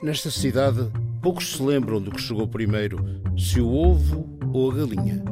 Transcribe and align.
Nesta 0.00 0.30
cidade, 0.30 0.88
poucos 1.20 1.52
se 1.52 1.62
lembram 1.62 2.00
do 2.00 2.10
que 2.10 2.22
chegou 2.22 2.48
primeiro, 2.48 2.98
se 3.36 3.60
o 3.60 3.68
ovo 3.70 4.38
ou 4.54 4.70
a 4.70 4.74
galinha. 4.74 5.22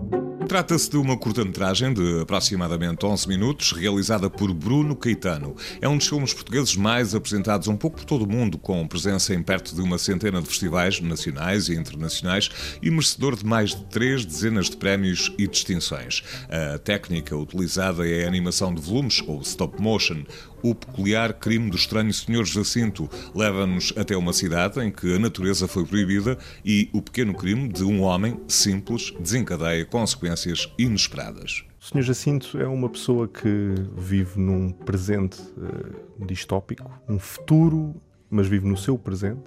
Trata-se 0.49 0.89
de 0.89 0.97
uma 0.97 1.17
curta-metragem 1.17 1.93
de 1.93 2.21
aproximadamente 2.21 3.05
11 3.05 3.27
minutos, 3.27 3.73
realizada 3.73 4.31
por 4.31 4.55
Bruno 4.55 4.95
Caetano. 4.95 5.57
É 5.81 5.89
um 5.89 5.99
dos 5.99 6.07
filmes 6.07 6.33
portugueses 6.33 6.77
mais 6.77 7.17
apresentados 7.17 7.67
um 7.67 7.77
pouco 7.77 7.97
por 7.97 8.05
todo 8.05 8.23
o 8.23 8.29
mundo, 8.29 8.57
com 8.57 8.87
presença 8.87 9.35
em 9.35 9.43
perto 9.43 9.75
de 9.75 9.81
uma 9.81 9.99
centena 9.99 10.41
de 10.41 10.47
festivais 10.47 11.01
nacionais 11.01 11.69
e 11.69 11.75
internacionais 11.75 12.49
e 12.81 12.89
merecedor 12.91 13.35
de 13.35 13.45
mais 13.45 13.71
de 13.71 13.85
três 13.87 14.25
dezenas 14.25 14.71
de 14.71 14.77
prémios 14.77 15.33
e 15.37 15.49
distinções. 15.49 16.23
A 16.49 16.79
técnica 16.79 17.37
utilizada 17.37 18.09
é 18.09 18.25
a 18.25 18.29
animação 18.29 18.73
de 18.73 18.81
volumes, 18.81 19.21
ou 19.27 19.41
stop 19.43 19.83
motion. 19.83 20.23
O 20.63 20.75
peculiar 20.75 21.35
crime 21.35 21.71
do 21.71 21.77
estranho 21.77 22.13
Senhor 22.13 22.45
Jacinto 22.45 23.11
leva-nos 23.35 23.93
até 23.97 24.17
uma 24.17 24.33
cidade 24.33 24.81
em 24.81 24.91
que 24.91 25.15
a 25.15 25.19
natureza 25.19 25.69
foi 25.69 25.85
proibida 25.85 26.39
e 26.65 26.89
o 26.93 27.03
pequeno 27.03 27.35
crime 27.35 27.69
de 27.69 27.85
um 27.85 28.03
homem 28.03 28.41
simples 28.49 29.13
desencadeia 29.21 29.85
consequências 29.85 30.36
inesperadas. 30.79 31.65
O 31.81 31.85
Sr. 31.85 32.03
Jacinto 32.03 32.59
é 32.59 32.67
uma 32.67 32.89
pessoa 32.89 33.29
que 33.29 33.75
vive 33.97 34.41
num 34.41 34.71
presente 34.71 35.41
uh, 35.41 36.27
distópico, 36.27 36.91
um 37.09 37.19
futuro, 37.19 37.95
mas 38.29 38.49
vive 38.49 38.67
no 38.67 38.77
seu 38.77 38.99
presente, 38.99 39.43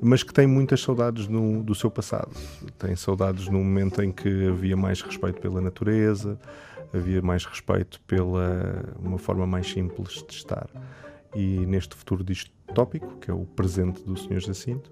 mas 0.00 0.22
que 0.22 0.32
tem 0.32 0.46
muitas 0.46 0.80
saudades 0.80 1.26
no, 1.26 1.62
do 1.62 1.74
seu 1.74 1.90
passado. 1.90 2.30
Tem 2.78 2.94
saudades 2.94 3.48
no 3.48 3.58
momento 3.58 4.02
em 4.02 4.12
que 4.12 4.48
havia 4.48 4.76
mais 4.76 5.00
respeito 5.00 5.40
pela 5.40 5.60
natureza, 5.60 6.38
havia 6.92 7.22
mais 7.22 7.44
respeito 7.44 8.00
pela 8.02 8.84
uma 9.00 9.18
forma 9.18 9.46
mais 9.46 9.70
simples 9.70 10.24
de 10.28 10.34
estar. 10.34 10.68
E 11.34 11.66
neste 11.66 11.94
futuro 11.94 12.24
distópico, 12.24 13.16
que 13.18 13.30
é 13.30 13.34
o 13.34 13.44
presente 13.44 14.02
do 14.02 14.16
Sr. 14.16 14.40
Jacinto, 14.40 14.90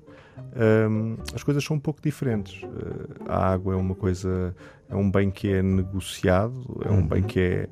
um, 0.91 1.17
as 1.35 1.43
coisas 1.43 1.65
são 1.65 1.77
um 1.77 1.81
pouco 1.81 2.01
diferentes. 2.03 2.63
Uh, 2.63 3.25
a 3.27 3.53
água 3.53 3.75
é 3.75 3.77
uma 3.77 3.95
coisa, 3.95 4.55
é 4.89 4.95
um 4.95 5.11
bem 5.11 5.31
que 5.31 5.49
é 5.49 5.63
negociado, 5.63 6.81
é 6.85 6.91
um 6.91 6.97
uhum. 6.97 7.07
bem 7.07 7.23
que 7.23 7.41
é, 7.41 7.69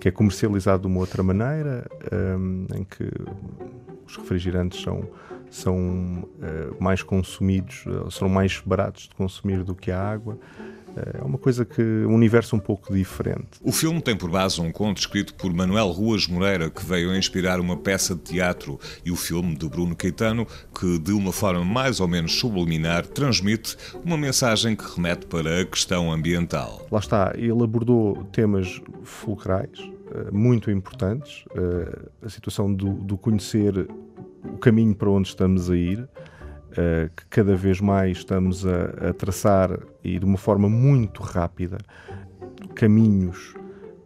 que 0.00 0.08
é 0.08 0.10
comercializado 0.10 0.82
de 0.82 0.86
uma 0.88 1.00
outra 1.00 1.22
maneira, 1.22 1.86
um, 2.12 2.66
em 2.74 2.84
que 2.84 3.10
os 4.06 4.16
refrigerantes 4.16 4.80
são, 4.80 5.08
são 5.50 5.76
uh, 5.76 6.82
mais 6.82 7.02
consumidos, 7.02 7.84
uh, 7.86 8.10
são 8.10 8.28
mais 8.28 8.60
baratos 8.64 9.08
de 9.08 9.14
consumir 9.14 9.62
do 9.62 9.74
que 9.74 9.90
a 9.90 10.00
água. 10.00 10.38
É 11.18 11.22
uma 11.22 11.38
coisa 11.38 11.64
que. 11.64 11.82
um 11.82 12.14
universo 12.14 12.56
um 12.56 12.58
pouco 12.58 12.92
diferente. 12.92 13.48
O 13.62 13.72
filme 13.72 14.00
tem 14.00 14.16
por 14.16 14.30
base 14.30 14.60
um 14.60 14.70
conto 14.72 14.98
escrito 14.98 15.34
por 15.34 15.52
Manuel 15.52 15.88
Ruas 15.88 16.26
Moreira, 16.26 16.70
que 16.70 16.84
veio 16.84 17.10
a 17.10 17.18
inspirar 17.18 17.60
uma 17.60 17.76
peça 17.76 18.14
de 18.14 18.22
teatro, 18.22 18.78
e 19.04 19.10
o 19.10 19.16
filme 19.16 19.56
de 19.56 19.68
Bruno 19.68 19.94
Caetano, 19.94 20.46
que, 20.78 20.98
de 20.98 21.12
uma 21.12 21.32
forma 21.32 21.64
mais 21.64 22.00
ou 22.00 22.08
menos 22.08 22.38
subliminar, 22.38 23.06
transmite 23.06 23.76
uma 24.04 24.16
mensagem 24.16 24.74
que 24.74 24.84
remete 24.96 25.26
para 25.26 25.60
a 25.60 25.64
questão 25.64 26.12
ambiental. 26.12 26.86
Lá 26.90 26.98
está, 26.98 27.32
ele 27.34 27.62
abordou 27.62 28.24
temas 28.32 28.80
fulcrais, 29.02 29.78
eh, 30.12 30.30
muito 30.32 30.70
importantes, 30.70 31.44
eh, 31.54 31.98
a 32.22 32.28
situação 32.28 32.72
do, 32.72 32.94
do 32.94 33.16
conhecer 33.16 33.88
o 34.44 34.58
caminho 34.58 34.94
para 34.94 35.10
onde 35.10 35.28
estamos 35.28 35.70
a 35.70 35.76
ir 35.76 36.08
uh, 36.72 37.10
que 37.14 37.26
cada 37.26 37.56
vez 37.56 37.80
mais 37.80 38.18
estamos 38.18 38.66
a, 38.66 39.10
a, 39.10 39.12
traçar 39.12 39.78
e 40.02 40.18
de 40.18 40.24
uma 40.24 40.38
forma 40.38 40.68
muito 40.68 41.22
rápida 41.22 41.78
caminhos 42.74 43.54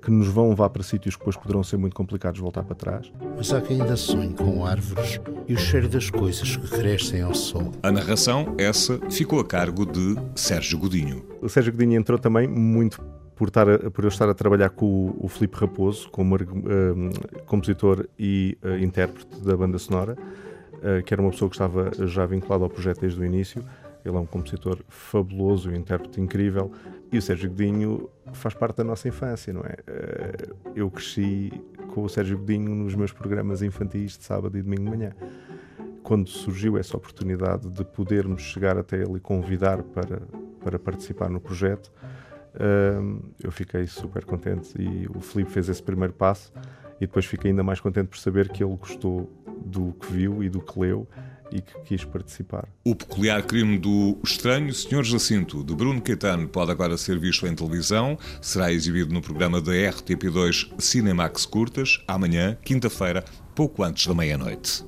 que 0.03 0.11
nos 0.11 0.27
vão 0.27 0.51
levar 0.51 0.69
para 0.71 0.83
sítios 0.83 1.15
que 1.15 1.21
depois 1.21 1.37
poderão 1.37 1.63
ser 1.63 1.77
muito 1.77 1.95
complicados 1.95 2.41
voltar 2.41 2.65
para 2.65 2.75
trás. 2.75 3.13
Mas 3.37 3.53
há 3.53 3.61
quem 3.61 3.81
ainda 3.81 3.97
sonhe 3.97 4.35
com 4.35 4.67
árvores 4.67 5.21
e 5.47 5.55
o 5.55 5.57
cheiro 5.57 5.89
das 5.89 6.11
coisas 6.11 6.57
que 6.57 6.69
crescem 6.69 7.23
ao 7.23 7.33
sol. 7.35 7.71
A 7.83 7.93
narração, 7.93 8.55
essa, 8.59 8.99
ficou 9.11 9.39
a 9.39 9.45
cargo 9.45 9.87
de 9.87 10.17
Sérgio 10.35 10.79
Godinho. 10.79 11.25
O 11.41 11.49
Sérgio 11.49 11.73
Godinho 11.73 12.01
entrou 12.01 12.19
também 12.19 12.49
muito 12.49 13.01
por, 13.37 13.49
estar 13.49 13.69
a, 13.69 13.91
por 13.91 14.05
eu 14.05 14.09
estar 14.09 14.29
a 14.29 14.35
trabalhar 14.35 14.71
com 14.71 14.87
o, 14.87 15.27
o 15.27 15.29
Filipe 15.29 15.57
Raposo, 15.57 16.09
como 16.11 16.35
uh, 16.35 16.41
compositor 17.47 18.07
e 18.19 18.59
uh, 18.63 18.83
intérprete 18.83 19.41
da 19.41 19.57
banda 19.57 19.79
sonora. 19.79 20.17
Eh, 20.83 21.01
que 21.03 21.15
era 21.15 21.23
uma 21.23 21.31
pessoa 21.31 21.49
que 21.49 21.55
estava 21.55 21.91
já 22.07 22.27
vinculada 22.27 22.65
ao 22.65 22.71
projeto 22.71 23.01
desde 23.03 23.21
o 23.21 23.25
início. 23.25 23.65
Ele 24.05 24.17
é 24.17 24.19
um 24.19 24.27
compositor 24.27 24.81
fabuloso, 24.89 25.71
um 25.71 25.75
intérprete 25.75 26.21
incrível. 26.21 26.73
E 27.13 27.19
o 27.19 27.23
Sérgio 27.23 27.49
Godinho 27.49 28.11
faz 28.33 28.53
parte 28.53 28.79
da 28.79 28.85
nossa 28.85 29.07
infância, 29.07 29.53
não 29.53 29.61
é? 29.61 29.77
Eh, 29.87 30.49
eu 30.75 30.91
cresci 30.91 31.53
com 31.95 32.03
o 32.03 32.09
Sérgio 32.09 32.37
Godinho 32.37 32.75
nos 32.75 32.97
meus 32.97 33.13
programas 33.13 33.63
infantis 33.63 34.19
de 34.19 34.25
sábado 34.25 34.59
e 34.59 34.63
domingo 34.63 34.83
de 34.83 34.91
manhã. 34.91 35.13
Quando 36.03 36.29
surgiu 36.29 36.77
essa 36.77 36.97
oportunidade 36.97 37.71
de 37.71 37.85
podermos 37.85 38.43
chegar 38.43 38.77
até 38.77 38.97
ele 38.97 39.19
e 39.19 39.21
convidar 39.21 39.85
para, 39.85 40.21
para 40.65 40.81
participar 40.81 41.31
no 41.31 41.41
projeto, 41.41 41.93
eh, 42.55 42.99
eu 43.41 43.53
fiquei 43.53 43.87
super 43.87 44.25
contente 44.25 44.75
e 44.83 45.09
o 45.15 45.21
Felipe 45.21 45.53
fez 45.53 45.69
esse 45.69 45.83
primeiro 45.83 46.13
passo 46.13 46.53
e 46.97 47.07
depois 47.07 47.25
fiquei 47.25 47.53
ainda 47.53 47.63
mais 47.63 47.79
contente 47.79 48.09
por 48.09 48.19
saber 48.19 48.49
que 48.49 48.65
ele 48.65 48.77
gostou 48.77 49.31
do 49.73 49.93
que 49.95 50.13
viu 50.13 50.45
e 50.45 50.49
do 50.49 50.61
que 50.61 50.79
leu 50.79 51.09
e 51.51 51.61
que 51.61 51.79
quis 51.85 52.05
participar. 52.05 52.69
O 52.85 52.95
peculiar 52.95 53.43
crime 53.43 53.79
do 53.79 54.19
estranho 54.25 54.73
Senhor 54.73 55.05
Jacinto, 55.05 55.63
de 55.65 55.75
Bruno 55.75 56.01
Caetano, 56.01 56.49
pode 56.49 56.71
agora 56.71 56.97
ser 56.97 57.19
visto 57.19 57.47
em 57.47 57.55
televisão. 57.55 58.19
Será 58.41 58.73
exibido 58.73 59.13
no 59.13 59.21
programa 59.21 59.61
da 59.61 59.73
RTP2 59.73 60.73
Cinemax 60.79 61.45
Curtas, 61.47 62.03
amanhã, 62.07 62.57
quinta-feira, 62.65 63.25
pouco 63.55 63.83
antes 63.83 64.07
da 64.07 64.15
meia-noite. 64.15 64.85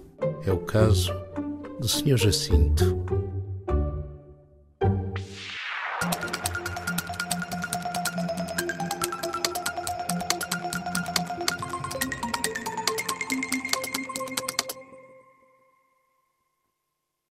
É 0.47 0.53
o 0.53 0.59
caso 0.59 1.12
do 1.78 1.89
Senhor 1.89 2.17
Jacinto. 2.17 3.24